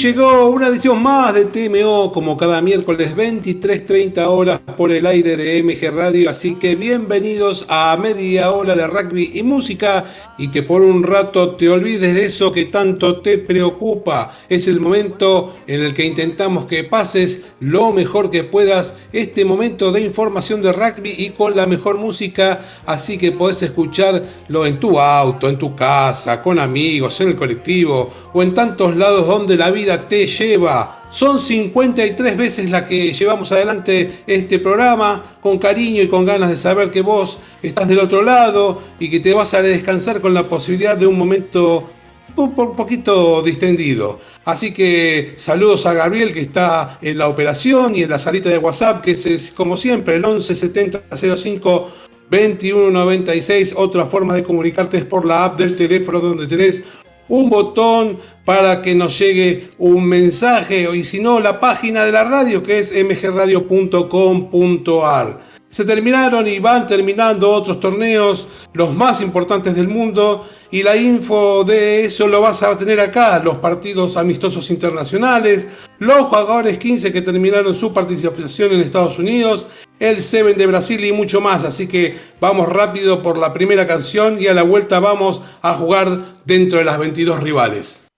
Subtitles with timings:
[0.00, 5.62] Llegó una edición más de TMO, como cada miércoles 23.30 horas por el aire de
[5.62, 6.30] MG Radio.
[6.30, 10.02] Así que bienvenidos a media hora de rugby y música.
[10.40, 14.32] Y que por un rato te olvides de eso que tanto te preocupa.
[14.48, 19.92] Es el momento en el que intentamos que pases lo mejor que puedas este momento
[19.92, 22.62] de información de rugby y con la mejor música.
[22.86, 28.10] Así que podés escucharlo en tu auto, en tu casa, con amigos, en el colectivo
[28.32, 30.99] o en tantos lados donde la vida te lleva.
[31.10, 36.56] Son 53 veces la que llevamos adelante este programa con cariño y con ganas de
[36.56, 40.48] saber que vos estás del otro lado y que te vas a descansar con la
[40.48, 41.90] posibilidad de un momento
[42.36, 44.20] un poquito distendido.
[44.44, 48.58] Así que saludos a Gabriel que está en la operación y en la salita de
[48.58, 51.90] WhatsApp que es, como siempre el 117005
[52.30, 53.74] 2196.
[53.76, 56.84] Otra forma de comunicarte es por la app del teléfono donde tenés
[57.30, 62.24] un botón para que nos llegue un mensaje y si no la página de la
[62.24, 65.49] radio que es mgradio.com.ar.
[65.70, 71.62] Se terminaron y van terminando otros torneos, los más importantes del mundo, y la info
[71.62, 75.68] de eso lo vas a tener acá, los partidos amistosos internacionales,
[76.00, 79.66] los jugadores 15 que terminaron su participación en Estados Unidos,
[80.00, 81.64] el Seven de Brasil y mucho más.
[81.64, 86.40] Así que vamos rápido por la primera canción y a la vuelta vamos a jugar
[86.46, 88.09] dentro de las 22 rivales.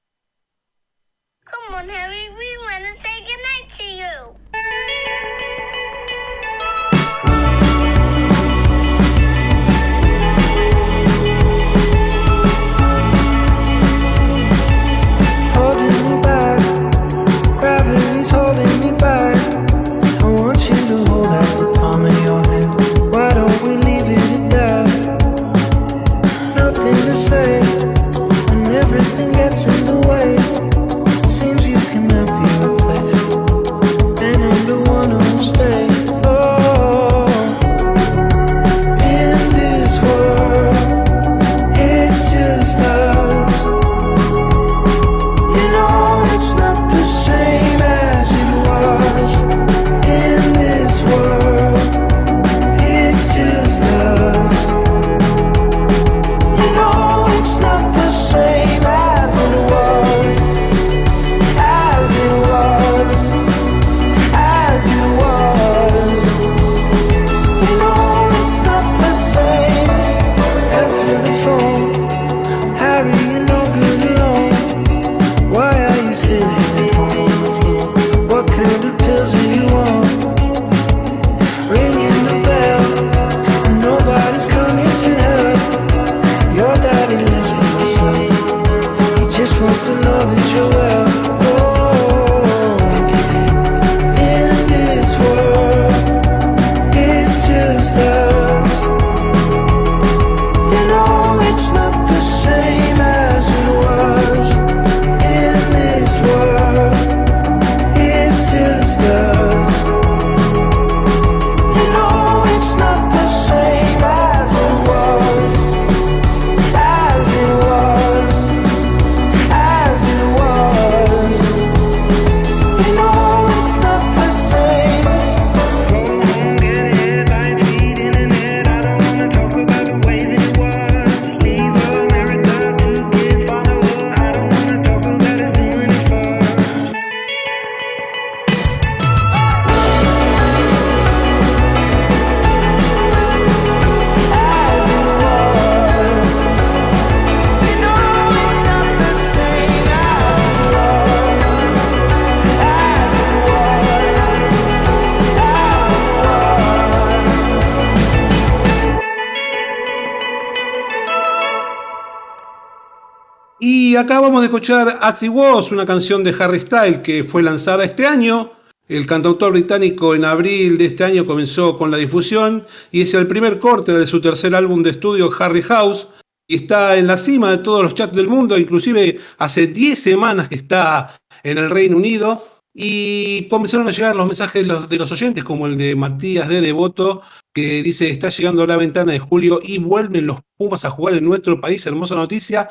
[163.96, 168.06] Acabamos de escuchar As It Was, una canción de Harry Styles que fue lanzada este
[168.06, 168.52] año.
[168.88, 173.26] El cantautor británico en abril de este año comenzó con la difusión y es el
[173.26, 176.08] primer corte de su tercer álbum de estudio Harry House
[176.46, 180.48] y está en la cima de todos los chats del mundo, inclusive hace 10 semanas
[180.48, 184.96] que está en el Reino Unido y comenzaron a llegar los mensajes de los, de
[184.96, 187.22] los oyentes como el de Matías de Devoto
[187.54, 191.24] que dice está llegando la ventana de julio y vuelven los Pumas a jugar en
[191.24, 192.68] nuestro país, hermosa noticia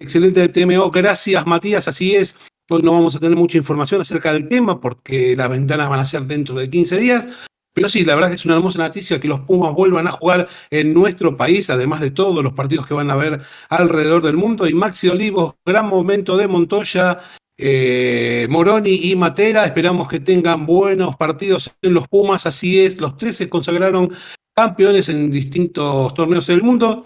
[0.00, 2.38] Excelente TMO, gracias Matías, así es.
[2.68, 6.06] Hoy no vamos a tener mucha información acerca del tema porque las ventanas van a
[6.06, 7.46] ser dentro de 15 días.
[7.74, 10.48] Pero sí, la verdad que es una hermosa noticia que los Pumas vuelvan a jugar
[10.70, 14.66] en nuestro país, además de todos los partidos que van a ver alrededor del mundo.
[14.66, 17.20] Y Maxi Olivos, gran momento de Montoya,
[17.58, 19.64] eh, Moroni y Matera.
[19.64, 22.46] Esperamos que tengan buenos partidos en los Pumas.
[22.46, 24.12] Así es, los tres se consagraron
[24.54, 27.04] campeones en distintos torneos del mundo.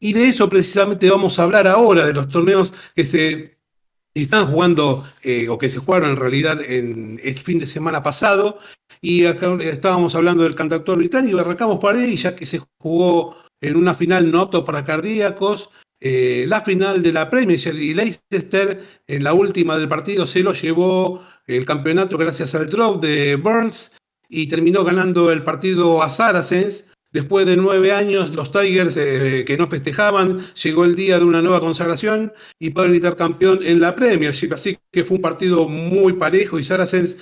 [0.00, 3.58] Y de eso precisamente vamos a hablar ahora, de los torneos que se
[4.14, 8.58] están jugando eh, o que se jugaron en realidad en el fin de semana pasado.
[9.00, 13.76] Y acá estábamos hablando del cantautor británico, arrancamos por ahí, ya que se jugó en
[13.76, 15.70] una final no para cardíacos.
[16.00, 20.52] Eh, la final de la Premier y Leicester, en la última del partido, se lo
[20.52, 23.92] llevó el campeonato gracias al drop de Burns
[24.28, 26.87] y terminó ganando el partido a Saracens.
[27.10, 31.40] Después de nueve años, los Tigers eh, que no festejaban, llegó el día de una
[31.40, 34.52] nueva consagración y poder gritar campeón en la Premiership.
[34.52, 37.16] Así que fue un partido muy parejo y Saracens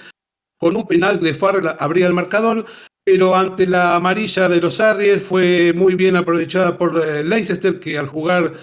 [0.59, 2.67] con un penal de Farrell abría el marcador,
[3.05, 7.97] pero ante la amarilla de los Arries fue muy bien aprovechada por eh, Leicester, que
[7.97, 8.55] al jugar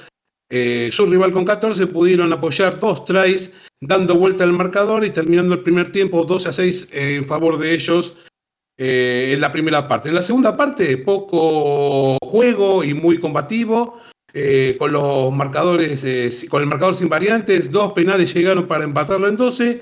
[0.50, 5.56] eh, su rival con 14 pudieron apoyar dos tries, dando vuelta al marcador y terminando
[5.56, 8.18] el primer tiempo 12 a 6 en favor de ellos
[8.84, 10.10] eh, en la primera parte.
[10.10, 14.00] En la segunda parte, poco juego y muy combativo.
[14.80, 19.82] con los marcadores, con el marcador sin variantes, dos penales llegaron para empatarlo en 12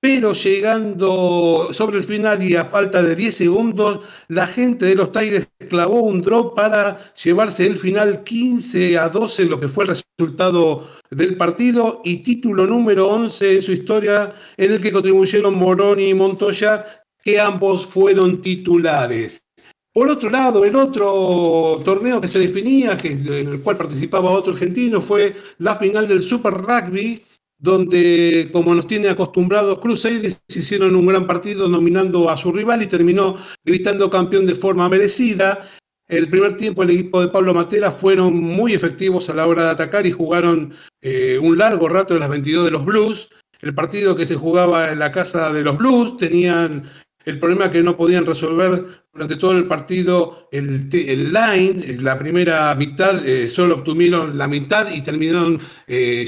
[0.00, 5.10] pero llegando sobre el final y a falta de 10 segundos, la gente de los
[5.10, 9.96] Tigers clavó un drop para llevarse el final 15 a 12, lo que fue el
[9.96, 16.10] resultado del partido, y título número 11 en su historia, en el que contribuyeron Moroni
[16.10, 16.84] y Montoya,
[17.26, 19.44] que ambos fueron titulares.
[19.92, 25.00] Por otro lado, el otro torneo que se definía, en el cual participaba otro argentino,
[25.00, 27.20] fue la final del Super Rugby,
[27.58, 32.86] donde, como nos tiene acostumbrados Crusaders, hicieron un gran partido nominando a su rival y
[32.86, 35.68] terminó gritando campeón de forma merecida.
[36.06, 39.70] El primer tiempo el equipo de Pablo Matera fueron muy efectivos a la hora de
[39.70, 40.72] atacar y jugaron
[41.02, 43.30] eh, un largo rato en las 22 de los Blues.
[43.62, 46.84] El partido que se jugaba en la casa de los Blues tenían
[47.26, 50.88] el problema que no podían resolver durante todo el partido el,
[51.32, 56.24] line, la primera mitad, eh, solo obtuvieron la mitad y terminaron eh,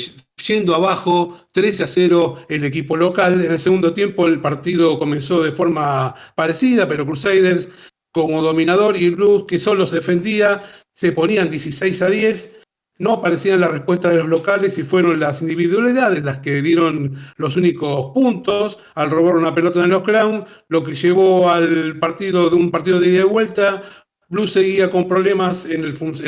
[0.47, 3.45] yendo abajo 13 a 0 el equipo local.
[3.45, 7.69] En el segundo tiempo el partido comenzó de forma parecida, pero Crusaders
[8.13, 12.58] como dominador y Blues que solo se defendía se ponían 16 a 10
[12.99, 17.57] no aparecían las respuestas de los locales y fueron las individualidades las que dieron los
[17.57, 22.57] únicos puntos al robar una pelota en los Crown, lo que llevó al partido de
[22.57, 23.83] un partido de ida y vuelta.
[24.29, 25.83] Blues seguía con problemas en,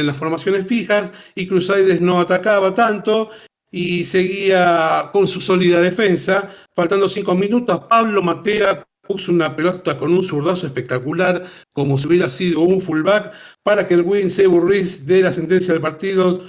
[0.06, 3.31] las formaciones fijas y Crusaders no atacaba tanto
[3.70, 6.49] y seguía con su sólida defensa.
[6.75, 12.31] Faltando cinco minutos, Pablo Matera puso una pelota con un zurdazo espectacular, como si hubiera
[12.31, 13.32] sido un fullback,
[13.64, 16.40] para que el Win se Burris dé la sentencia del partido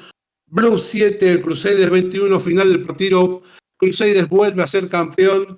[0.52, 3.42] Blues 7, el Crusaders 21, final del partido.
[3.78, 5.58] Crusaders vuelve a ser campeón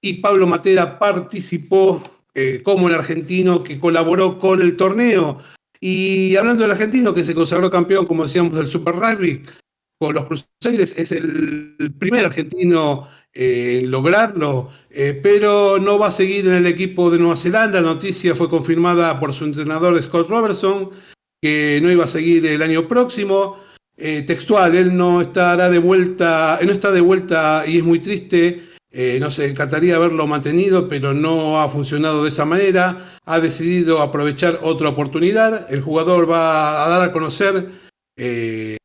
[0.00, 2.02] y Pablo Matera participó
[2.34, 5.38] eh, como el argentino que colaboró con el torneo.
[5.80, 9.42] Y hablando del argentino que se consagró campeón, como decíamos, del Super Rugby,
[9.98, 16.46] con los Crusaders, es el primer argentino en lograrlo, eh, pero no va a seguir
[16.46, 17.80] en el equipo de Nueva Zelanda.
[17.80, 20.90] La noticia fue confirmada por su entrenador Scott Robertson,
[21.40, 23.58] que no iba a seguir el año próximo.
[23.96, 28.62] Eh, textual, él no estará de vuelta, no está de vuelta y es muy triste.
[28.90, 33.18] Eh, no sé, encantaría haberlo mantenido, pero no ha funcionado de esa manera.
[33.24, 35.72] Ha decidido aprovechar otra oportunidad.
[35.72, 37.68] El jugador va a dar a conocer
[38.16, 38.76] eh,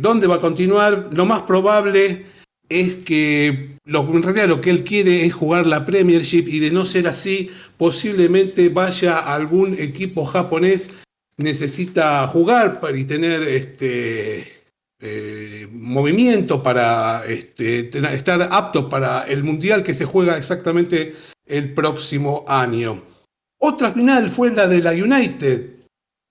[0.00, 1.10] dónde va a continuar.
[1.12, 2.26] Lo más probable
[2.70, 6.70] es que lo, en realidad lo que él quiere es jugar la Premiership y de
[6.70, 10.90] no ser así, posiblemente vaya a algún equipo japonés
[11.40, 14.46] necesita jugar y tener este,
[15.00, 21.14] eh, movimiento para este, estar apto para el Mundial que se juega exactamente
[21.46, 23.02] el próximo año.
[23.58, 25.70] Otra final fue la de la United,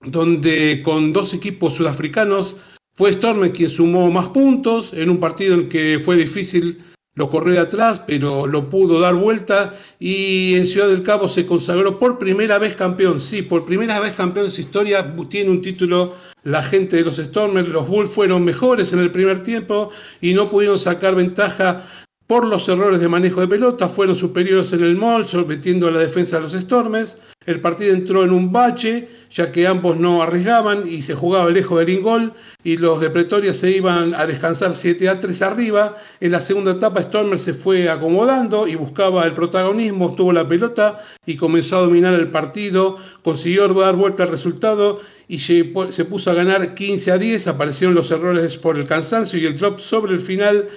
[0.00, 2.56] donde con dos equipos sudafricanos
[2.94, 6.78] fue Storm quien sumó más puntos en un partido en que fue difícil
[7.14, 11.46] lo corrió de atrás, pero lo pudo dar vuelta y en Ciudad del Cabo se
[11.46, 13.20] consagró por primera vez campeón.
[13.20, 16.14] Sí, por primera vez campeón en su historia, tiene un título
[16.44, 17.68] la gente de los Stormers.
[17.68, 19.90] Los Bulls fueron mejores en el primer tiempo
[20.20, 21.84] y no pudieron sacar ventaja
[22.30, 25.98] por los errores de manejo de pelota, fueron superiores en el mall, sometiendo a la
[25.98, 27.16] defensa de los Stormers.
[27.50, 31.80] El partido entró en un bache, ya que ambos no arriesgaban y se jugaba lejos
[31.80, 35.96] del ingol, y los de Pretoria se iban a descansar 7 a 3 arriba.
[36.20, 40.98] En la segunda etapa, Stormers se fue acomodando y buscaba el protagonismo, tuvo la pelota
[41.26, 46.34] y comenzó a dominar el partido, consiguió dar vuelta al resultado y se puso a
[46.34, 47.48] ganar 15 a 10.
[47.48, 50.68] Aparecieron los errores por el cansancio y el drop sobre el final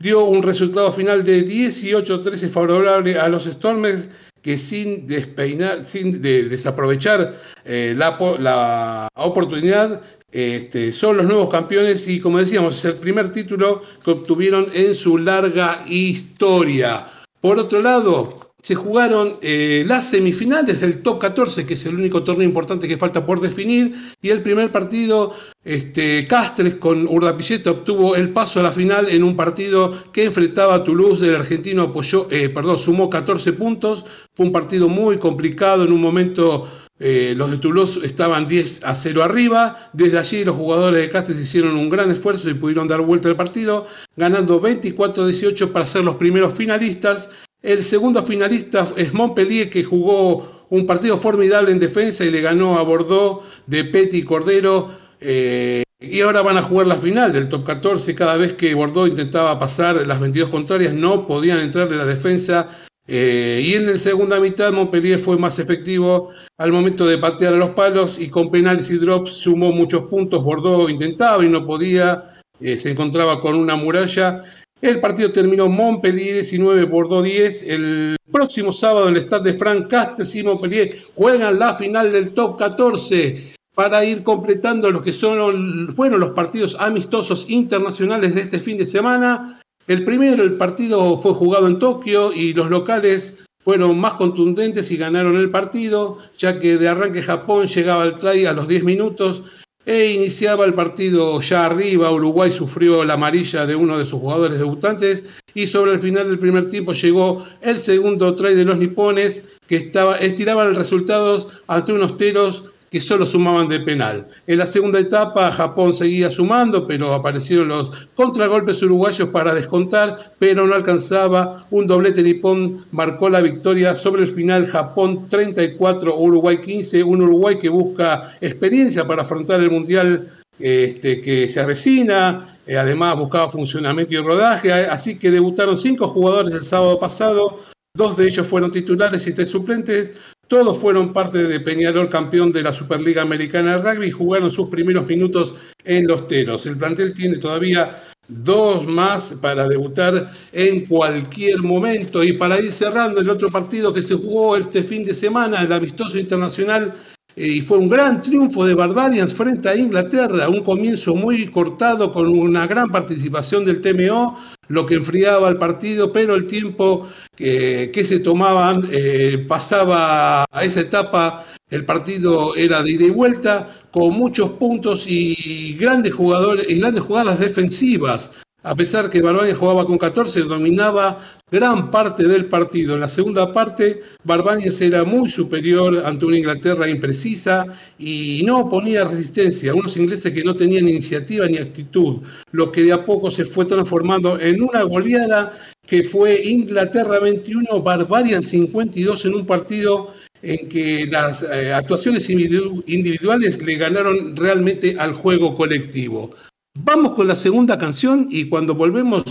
[0.00, 4.08] dio un resultado final de 18-13 favorable a los Stormers
[4.42, 10.00] que sin despeinar, sin desaprovechar eh, la, oportunidad,
[10.32, 14.94] este, son los nuevos campeones y como decíamos, es el primer título que obtuvieron en
[14.94, 17.06] su larga historia.
[17.42, 22.22] Por otro lado, se jugaron eh, las semifinales del top 14, que es el único
[22.22, 25.32] torneo importante que falta por definir, y el primer partido,
[25.64, 30.74] este, Castres con Urdapilleta obtuvo el paso a la final en un partido que enfrentaba
[30.74, 35.84] a Toulouse, el argentino apoyó, eh, perdón, sumó 14 puntos, fue un partido muy complicado,
[35.84, 40.56] en un momento eh, los de Toulouse estaban 10 a 0 arriba, desde allí los
[40.56, 43.86] jugadores de Castres hicieron un gran esfuerzo y pudieron dar vuelta al partido,
[44.16, 47.30] ganando 24 a 18 para ser los primeros finalistas
[47.62, 52.78] el segundo finalista es Montpellier, que jugó un partido formidable en defensa y le ganó
[52.78, 54.88] a Bordeaux de Petty y Cordero.
[55.20, 58.14] Eh, y ahora van a jugar la final del top 14.
[58.14, 62.68] Cada vez que Bordeaux intentaba pasar las 22 contrarias, no podían entrar en la defensa.
[63.06, 67.56] Eh, y en la segunda mitad, Montpellier fue más efectivo al momento de patear a
[67.56, 70.42] los palos y con penales y drops sumó muchos puntos.
[70.42, 72.36] Bordeaux intentaba y no podía.
[72.60, 74.42] Eh, se encontraba con una muralla
[74.82, 77.62] el partido terminó Montpellier 19, Bordeaux 10.
[77.64, 82.30] El próximo sábado en el Stade de Frank Castres y Montpellier juegan la final del
[82.30, 88.76] top 14 para ir completando los que fueron los partidos amistosos internacionales de este fin
[88.76, 89.60] de semana.
[89.86, 94.96] El primero, el partido fue jugado en Tokio y los locales fueron más contundentes y
[94.96, 99.42] ganaron el partido, ya que de arranque Japón llegaba al try a los 10 minutos
[99.86, 102.10] e iniciaba el partido ya arriba.
[102.10, 106.38] Uruguay sufrió la amarilla de uno de sus jugadores debutantes y sobre el final del
[106.38, 111.92] primer tiempo llegó el segundo try de los nipones que estaba, estiraban el resultado ante
[111.92, 114.26] unos teros que solo sumaban de penal.
[114.46, 120.66] En la segunda etapa Japón seguía sumando, pero aparecieron los contragolpes uruguayos para descontar, pero
[120.66, 121.66] no alcanzaba.
[121.70, 122.22] Un doblete.
[122.22, 124.66] Nipón marcó la victoria sobre el final.
[124.66, 130.28] Japón 34, Uruguay 15, un Uruguay que busca experiencia para afrontar el Mundial
[130.60, 136.52] este, que se avecina, eh, además buscaba funcionamiento y rodaje, así que debutaron cinco jugadores
[136.52, 137.60] el sábado pasado,
[137.94, 140.12] dos de ellos fueron titulares y tres suplentes,
[140.50, 144.68] todos fueron parte de Peñarol, campeón de la Superliga Americana de Rugby, y jugaron sus
[144.68, 145.54] primeros minutos
[145.84, 146.66] en los Teros.
[146.66, 152.24] El plantel tiene todavía dos más para debutar en cualquier momento.
[152.24, 155.72] Y para ir cerrando el otro partido que se jugó este fin de semana, el
[155.72, 156.94] amistoso internacional
[157.36, 162.28] y fue un gran triunfo de Barbarians frente a Inglaterra, un comienzo muy cortado con
[162.28, 164.36] una gran participación del TMO,
[164.68, 170.80] lo que enfriaba el partido, pero el tiempo que, se tomaban eh, pasaba a esa
[170.80, 176.78] etapa, el partido era de ida y vuelta, con muchos puntos y grandes jugadores y
[176.78, 178.30] grandes jugadas defensivas.
[178.62, 181.18] A pesar que Barbarians jugaba con 14, dominaba
[181.50, 182.94] gran parte del partido.
[182.94, 187.64] En la segunda parte, Barbarians era muy superior ante una Inglaterra imprecisa
[187.98, 189.74] y no oponía resistencia.
[189.74, 192.20] Unos ingleses que no tenían iniciativa ni actitud,
[192.52, 195.52] lo que de a poco se fue transformando en una goleada
[195.86, 200.12] que fue Inglaterra 21, Barbarians 52 en un partido
[200.42, 206.34] en que las eh, actuaciones individuales le ganaron realmente al juego colectivo.
[206.74, 209.24] Vamos con la segunda canción y cuando volvemos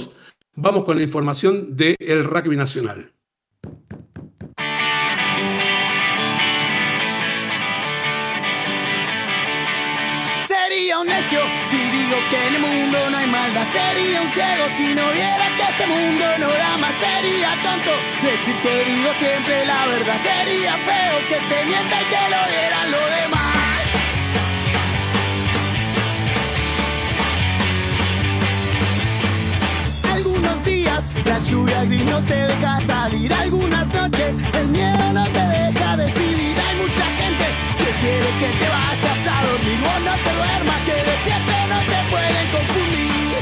[0.55, 3.13] vamos con la información del rugby nacional.
[10.47, 13.67] Sería un necio si digo que en el mundo no hay maldad.
[13.71, 16.93] Sería un ciego si no viera que este mundo no da más.
[16.99, 17.91] Sería tonto
[18.21, 20.19] decir que digo siempre la verdad.
[20.21, 23.68] Sería feo que te mienta y que lo vieran los demás.
[31.29, 36.55] La lluvia gris no te deja salir algunas noches, el miedo no te deja decidir.
[36.65, 37.45] Hay mucha gente
[37.77, 41.99] que quiere que te vayas a dormir, o no te duermas, que despierto no te
[42.09, 43.37] pueden confundir.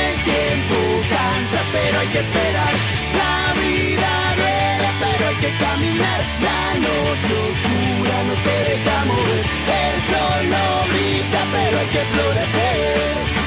[0.00, 0.78] El tiempo
[1.12, 2.72] cansa, pero hay que esperar.
[3.20, 6.20] La vida duele, pero hay que caminar.
[6.48, 9.44] La noche oscura no te deja mover.
[9.84, 13.39] El sol no brilla, pero hay que florecer.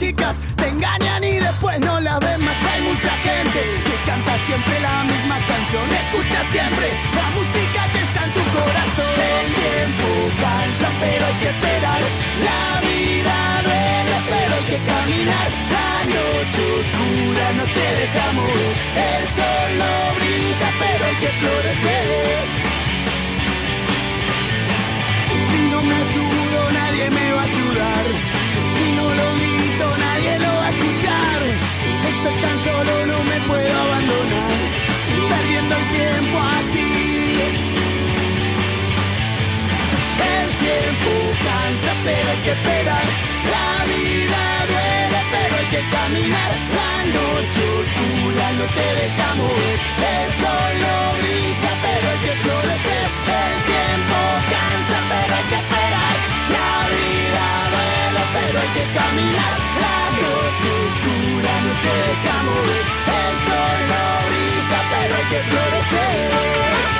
[0.00, 2.56] Chicas te engañan y después no la ven más.
[2.72, 5.84] Hay mucha gente que canta siempre la misma canción.
[6.02, 6.86] Escucha siempre
[7.18, 9.14] la música que está en tu corazón.
[9.36, 10.08] El tiempo
[10.40, 12.00] cansa, pero hay que esperar.
[12.48, 15.48] La vida duele, pero hay que caminar.
[15.76, 18.72] La noche oscura no te deja morir.
[19.12, 22.69] El sol no brilla, pero hay que florecer.
[32.22, 34.60] Pero tan solo no me puedo abandonar,
[35.30, 36.88] perdiendo el tiempo así.
[40.36, 41.10] El tiempo
[41.48, 43.06] cansa, pero hay que esperar.
[43.54, 46.50] La vida duele, pero hay que caminar.
[46.78, 49.78] La noche oscura no te deja mover.
[50.12, 53.08] El sol no brilla, pero hay que florecer.
[53.40, 54.18] El tiempo
[54.52, 56.14] cansa, pero hay que esperar.
[56.56, 62.86] La vida duele, pero hay que caminar noche oscura no te deja mover.
[63.20, 66.99] El sol no brilla, pero hay que florecer.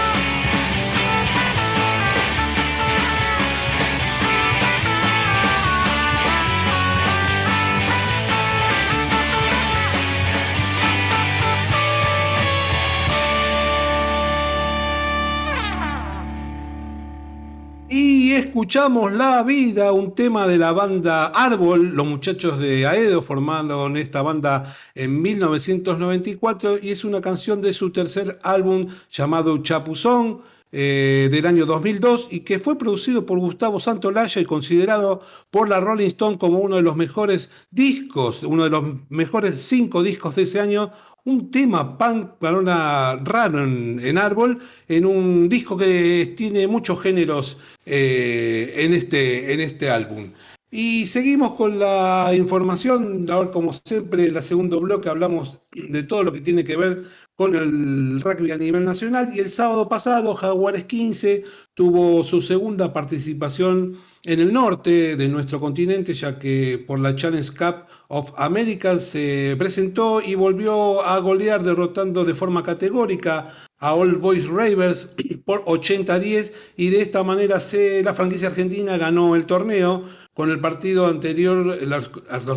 [17.93, 23.97] Y escuchamos La Vida, un tema de la banda Árbol, los muchachos de Aedo formaron
[23.97, 30.41] esta banda en 1994 y es una canción de su tercer álbum llamado Chapuzón.
[30.73, 35.21] Eh, del año 2002 y que fue producido por Gustavo Santolaya y considerado
[35.51, 40.05] por la Rolling Stone como uno de los mejores discos, uno de los mejores cinco
[40.05, 40.93] discos de ese año,
[41.25, 44.59] un tema punk para una raro en, árbol,
[44.89, 50.31] en un disco que tiene muchos géneros eh, en, este, en este álbum.
[50.73, 56.23] Y seguimos con la información, ahora como siempre en el segundo bloque hablamos de todo
[56.23, 57.05] lo que tiene que ver
[57.41, 62.93] con el rugby a nivel nacional y el sábado pasado Jaguares 15 tuvo su segunda
[62.93, 69.01] participación en el norte de nuestro continente ya que por la Challenge Cup of America
[69.01, 75.09] se presentó y volvió a golear derrotando de forma categórica a All Boys Ravers
[75.47, 80.05] por 80-10 y de esta manera se, la franquicia argentina ganó el torneo
[80.41, 82.11] con el partido anterior, los,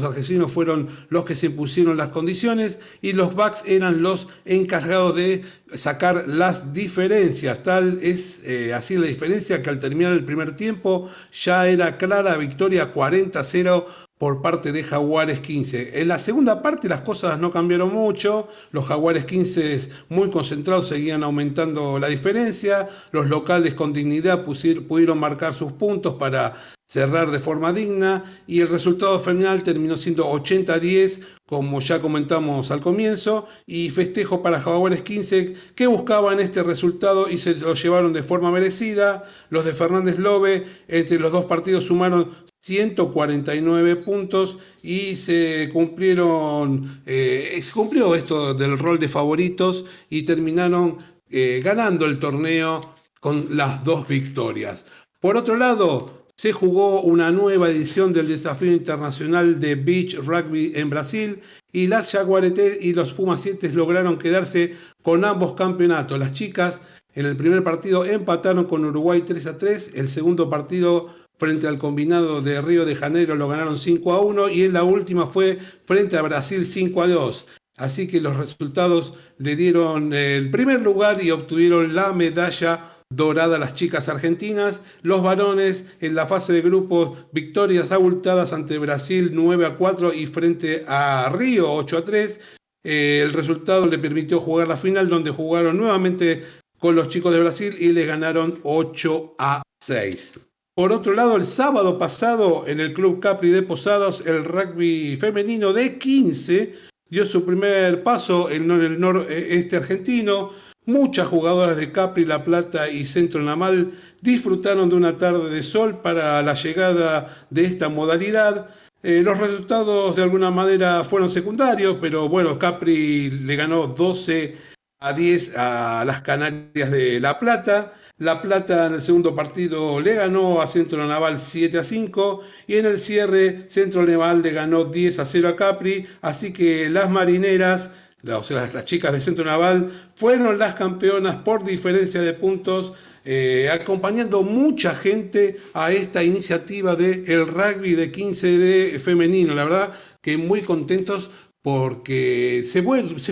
[0.06, 5.44] argentinos fueron los que se pusieron las condiciones y los Bucks eran los encargados de
[5.74, 7.62] sacar las diferencias.
[7.62, 12.38] Tal es eh, así la diferencia que al terminar el primer tiempo ya era clara
[12.38, 13.84] victoria 40-0
[14.18, 16.00] por parte de Jaguares 15.
[16.00, 21.24] En la segunda parte las cosas no cambiaron mucho, los Jaguares 15 muy concentrados seguían
[21.24, 26.54] aumentando la diferencia, los locales con dignidad pudieron marcar sus puntos para
[26.88, 32.82] cerrar de forma digna y el resultado final terminó siendo 80-10, como ya comentamos al
[32.82, 38.22] comienzo, y festejo para Jaguares 15 que buscaban este resultado y se lo llevaron de
[38.22, 39.24] forma merecida.
[39.50, 42.30] Los de Fernández Lobe entre los dos partidos sumaron
[42.64, 50.98] 149 puntos y se cumplieron, eh, se cumplió esto del rol de favoritos y terminaron
[51.30, 52.80] eh, ganando el torneo
[53.20, 54.86] con las dos victorias.
[55.20, 60.90] Por otro lado, se jugó una nueva edición del desafío internacional de beach rugby en
[60.90, 61.42] Brasil
[61.74, 66.18] y las Jaguareté y los Pumas 7 lograron quedarse con ambos campeonatos.
[66.18, 66.82] Las chicas
[67.14, 71.78] en el primer partido empataron con Uruguay 3 a 3, el segundo partido frente al
[71.78, 75.58] combinado de Río de Janeiro lo ganaron 5 a 1 y en la última fue
[75.86, 77.48] frente a Brasil 5 a 2.
[77.78, 83.74] Así que los resultados le dieron el primer lugar y obtuvieron la medalla dorada las
[83.74, 89.78] chicas argentinas, los varones en la fase de grupos victorias abultadas ante Brasil 9 a
[89.78, 92.40] 4 y frente a Río 8 a 3.
[92.86, 96.44] Eh, el resultado le permitió jugar la final donde jugaron nuevamente
[96.80, 100.40] con los chicos de Brasil y le ganaron 8 a 6.
[100.76, 105.72] Por otro lado, el sábado pasado en el Club Capri de Posadas, el rugby femenino
[105.72, 106.74] de 15
[107.10, 110.52] dio su primer paso en el noreste argentino
[110.86, 116.02] Muchas jugadoras de Capri, La Plata y Centro Namal disfrutaron de una tarde de sol
[116.02, 118.68] para la llegada de esta modalidad.
[119.02, 124.58] Eh, los resultados de alguna manera fueron secundarios, pero bueno, Capri le ganó 12
[125.00, 127.94] a 10 a las Canarias de La Plata.
[128.24, 132.76] La Plata en el segundo partido le ganó a Centro Naval 7 a 5 y
[132.76, 137.10] en el cierre Centro Naval le ganó 10 a 0 a Capri, así que las
[137.10, 137.92] marineras
[138.26, 142.94] o sea, las, chicas de Centro Naval fueron las campeonas por diferencia de puntos,
[143.26, 149.54] eh, acompañando mucha gente a esta iniciativa del el rugby de 15 de femenino.
[149.54, 151.30] La verdad que muy contentos
[151.62, 152.82] porque se,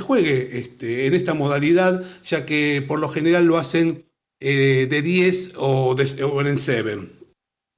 [0.02, 4.11] juegue este, en esta modalidad, ya que por lo general lo hacen
[4.42, 7.00] eh, de 10 o, de, en 7.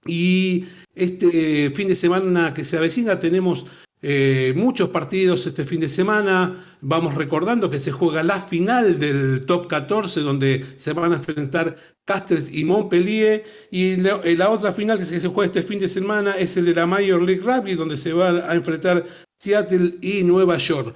[0.06, 3.66] Y este fin de semana que se avecina tenemos
[4.02, 6.56] eh, muchos partidos este fin de semana.
[6.82, 11.76] Vamos recordando que se juega la final del top 14, donde se van a enfrentar
[12.06, 13.44] Castres y Montpellier.
[13.70, 16.76] Y eh, la, otra final que se juega este fin de semana es el de
[16.76, 19.06] la Major League Rugby, donde se van a enfrentar
[19.40, 20.96] Seattle y Nueva York.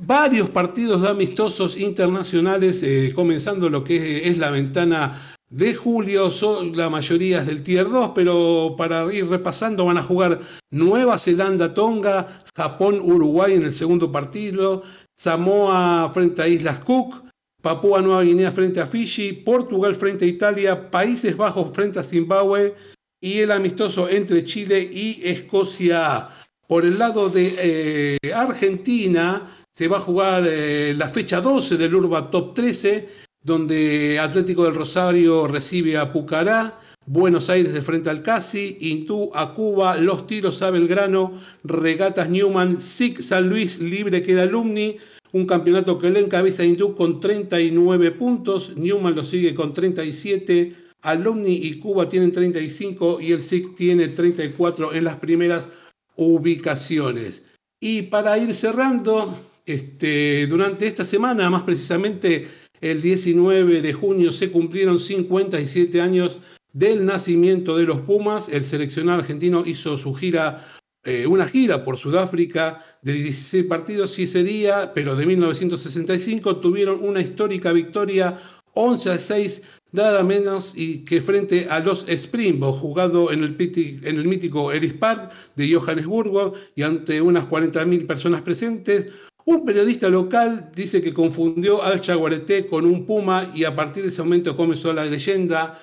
[0.00, 6.90] Varios partidos amistosos internacionales, eh, comenzando lo que es la ventana de julio, son la
[6.90, 13.00] mayoría del Tier 2, pero para ir repasando van a jugar Nueva Zelanda, Tonga, Japón,
[13.00, 14.82] Uruguay en el segundo partido,
[15.16, 17.24] Samoa frente a Islas Cook,
[17.62, 22.74] Papúa Nueva Guinea frente a Fiji, Portugal frente a Italia, Países Bajos frente a Zimbabue
[23.22, 26.28] y el amistoso entre Chile y Escocia.
[26.66, 31.94] Por el lado de eh, Argentina se va a jugar eh, la fecha 12 del
[31.94, 33.08] Urba Top 13,
[33.44, 39.54] donde Atlético del Rosario recibe a Pucará, Buenos Aires de frente al Casi, Intú a
[39.54, 44.96] Cuba, Los Tiros a Belgrano, Regatas Newman, SIC San Luis, Libre queda Alumni,
[45.30, 51.54] un campeonato que le encabeza Intú con 39 puntos, Newman lo sigue con 37, Alumni
[51.54, 55.68] y Cuba tienen 35 y el SIC tiene 34 en las primeras
[56.16, 57.44] ubicaciones.
[57.80, 62.48] Y para ir cerrando, este, durante esta semana, más precisamente
[62.80, 66.40] el 19 de junio, se cumplieron 57 años
[66.72, 68.48] del nacimiento de los Pumas.
[68.48, 70.66] El seleccionado argentino hizo su gira,
[71.04, 77.02] eh, una gira por Sudáfrica de 16 partidos y ese día, pero de 1965, tuvieron
[77.04, 78.38] una histórica victoria
[78.74, 83.56] 11 a 6 nada menos y que frente a los Springboks, jugado en el,
[84.04, 89.06] en el mítico Ellis Park de Johannesburgo y ante unas 40.000 personas presentes,
[89.48, 94.10] un periodista local dice que confundió al Chaguareté con un puma y a partir de
[94.10, 95.80] ese momento comenzó la leyenda.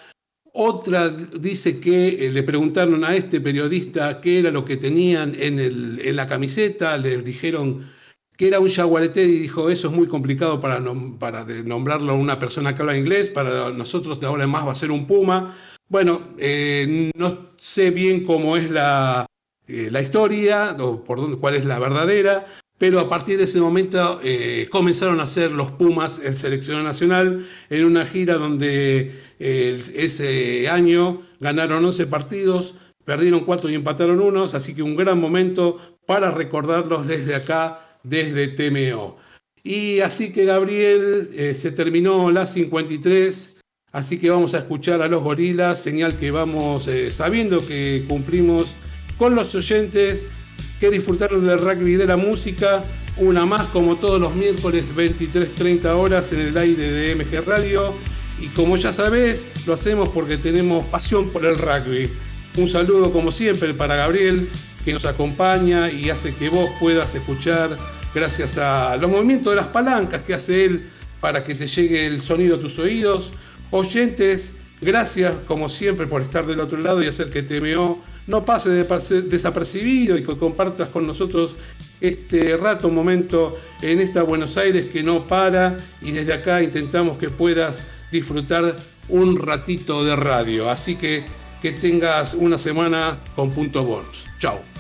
[0.54, 6.16] Otra dice que eh, le preguntaron a este periodista qué era lo que tenían en,
[6.16, 7.90] la camiseta, le dijeron
[8.38, 10.80] que era un jaguarete y dijo, eso es muy complicado para,
[11.18, 14.74] para nombrarlo a una persona que habla inglés, para nosotros de ahora en más va
[14.74, 15.56] a ser un puma.
[15.90, 19.26] Bueno, eh, no sé bien cómo es la,
[19.68, 22.46] eh, la historia, o por dónde, cuál es la verdadera,
[22.78, 27.48] pero a partir de ese momento eh, comenzaron a ser los Pumas el seleccionado nacional
[27.70, 34.74] en una gira donde ese año ganaron 11 partidos, perdieron 4 y empataron unos, así
[34.74, 39.18] que un gran momento para recordarlos desde acá desde TMO.
[39.64, 43.56] Y así que Gabriel, eh, se terminó la 53,
[43.92, 48.68] así que vamos a escuchar a los gorilas, señal que vamos eh, sabiendo que cumplimos
[49.18, 50.28] con los oyentes
[50.92, 52.84] que del rugby y de la música,
[53.18, 57.94] una más como todos los miércoles 23.30 horas en el aire de MG Radio.
[58.40, 62.12] Y como ya sabés, lo hacemos porque tenemos pasión por el rugby.
[62.58, 64.50] Un saludo como siempre para Gabriel,
[64.84, 67.78] que nos acompaña y hace que vos puedas escuchar
[68.14, 72.22] gracias a los movimientos de las palancas que hace él para que te llegue el
[72.22, 73.32] sonido a tus oídos.
[73.72, 78.70] Oyentes, gracias como siempre por estar del otro lado y hacer que TMO no pase
[78.70, 81.56] desapercibido y que compartas con nosotros
[82.02, 87.30] este rato, momento en esta Buenos Aires que no para y desde acá intentamos que
[87.30, 88.76] puedas disfrutar
[89.10, 90.70] un ratito de radio.
[90.70, 91.26] Así que
[91.62, 94.28] que tengas una semana con punto bonus.
[94.40, 94.75] Chao.